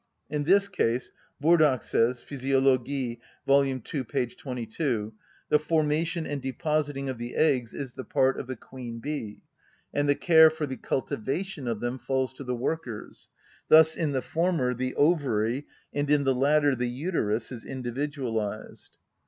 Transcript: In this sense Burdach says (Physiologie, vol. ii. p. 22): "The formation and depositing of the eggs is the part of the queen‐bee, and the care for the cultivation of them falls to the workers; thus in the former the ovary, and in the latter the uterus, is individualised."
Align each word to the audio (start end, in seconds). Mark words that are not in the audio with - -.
In 0.31 0.45
this 0.45 0.65
sense 0.75 1.11
Burdach 1.39 1.83
says 1.83 2.21
(Physiologie, 2.23 3.19
vol. 3.45 3.63
ii. 3.65 3.79
p. 3.81 4.25
22): 4.25 5.13
"The 5.49 5.59
formation 5.59 6.25
and 6.25 6.41
depositing 6.41 7.07
of 7.07 7.19
the 7.19 7.35
eggs 7.35 7.71
is 7.75 7.93
the 7.93 8.03
part 8.03 8.39
of 8.39 8.47
the 8.47 8.55
queen‐bee, 8.57 9.41
and 9.93 10.09
the 10.09 10.15
care 10.15 10.49
for 10.49 10.65
the 10.65 10.77
cultivation 10.77 11.67
of 11.67 11.81
them 11.81 11.99
falls 11.99 12.33
to 12.33 12.43
the 12.43 12.55
workers; 12.55 13.29
thus 13.67 13.95
in 13.95 14.11
the 14.11 14.23
former 14.23 14.73
the 14.73 14.95
ovary, 14.95 15.67
and 15.93 16.09
in 16.09 16.23
the 16.23 16.33
latter 16.33 16.73
the 16.75 16.89
uterus, 16.89 17.51
is 17.51 17.63
individualised." 17.63 18.97